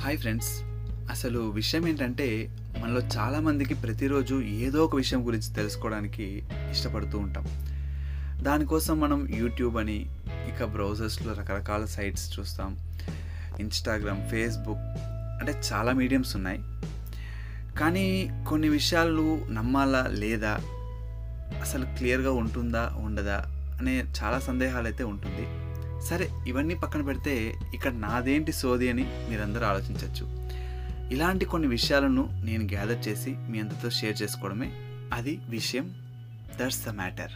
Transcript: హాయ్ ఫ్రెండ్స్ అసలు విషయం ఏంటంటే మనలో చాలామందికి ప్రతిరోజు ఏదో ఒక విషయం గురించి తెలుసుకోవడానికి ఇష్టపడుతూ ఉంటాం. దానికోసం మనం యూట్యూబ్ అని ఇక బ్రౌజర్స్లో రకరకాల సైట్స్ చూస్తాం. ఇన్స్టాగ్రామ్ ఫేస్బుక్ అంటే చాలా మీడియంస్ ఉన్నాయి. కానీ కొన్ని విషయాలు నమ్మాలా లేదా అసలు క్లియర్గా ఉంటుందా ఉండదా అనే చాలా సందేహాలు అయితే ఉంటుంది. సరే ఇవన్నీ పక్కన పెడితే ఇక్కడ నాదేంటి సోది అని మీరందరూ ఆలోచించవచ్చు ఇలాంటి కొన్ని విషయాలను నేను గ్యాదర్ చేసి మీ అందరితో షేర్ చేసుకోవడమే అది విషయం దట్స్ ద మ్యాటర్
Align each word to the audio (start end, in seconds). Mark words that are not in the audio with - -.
హాయ్ 0.00 0.18
ఫ్రెండ్స్ 0.18 0.62
అసలు 1.10 1.40
విషయం 1.40 1.88
ఏంటంటే 1.88 2.56
మనలో 2.78 3.00
చాలామందికి 3.00 3.74
ప్రతిరోజు 3.74 4.34
ఏదో 4.40 4.84
ఒక 4.84 4.96
విషయం 4.96 5.26
గురించి 5.26 5.54
తెలుసుకోవడానికి 5.54 6.42
ఇష్టపడుతూ 6.70 7.18
ఉంటాం. 7.18 7.46
దానికోసం 8.42 9.00
మనం 9.00 9.28
యూట్యూబ్ 9.34 9.76
అని 9.76 10.06
ఇక 10.30 10.64
బ్రౌజర్స్లో 10.64 11.32
రకరకాల 11.32 11.84
సైట్స్ 11.84 12.40
చూస్తాం. 12.40 12.78
ఇన్స్టాగ్రామ్ 13.60 14.28
ఫేస్బుక్ 14.30 14.98
అంటే 15.40 15.62
చాలా 15.72 15.92
మీడియంస్ 15.92 16.36
ఉన్నాయి. 16.36 16.58
కానీ 17.78 18.30
కొన్ని 18.48 18.68
విషయాలు 18.68 19.46
నమ్మాలా 19.50 20.06
లేదా 20.10 20.58
అసలు 21.60 21.84
క్లియర్గా 21.84 22.32
ఉంటుందా 22.32 22.92
ఉండదా 22.96 23.44
అనే 23.80 24.04
చాలా 24.22 24.38
సందేహాలు 24.38 24.84
అయితే 24.84 25.04
ఉంటుంది. 25.04 25.67
సరే 26.00 26.30
ఇవన్నీ 26.46 26.74
పక్కన 26.74 27.02
పెడితే 27.02 27.34
ఇక్కడ 27.74 27.92
నాదేంటి 27.92 28.52
సోది 28.52 28.88
అని 28.88 29.04
మీరందరూ 29.30 29.66
ఆలోచించవచ్చు 29.66 30.26
ఇలాంటి 31.10 31.44
కొన్ని 31.44 31.68
విషయాలను 31.68 32.44
నేను 32.44 32.64
గ్యాదర్ 32.64 33.08
చేసి 33.08 33.30
మీ 33.50 33.60
అందరితో 33.60 33.90
షేర్ 33.90 34.22
చేసుకోవడమే 34.22 34.68
అది 35.12 35.40
విషయం 35.48 35.86
దట్స్ 36.60 36.88
ద 36.88 36.88
మ్యాటర్ 36.90 37.34